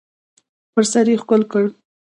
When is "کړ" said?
1.51-1.63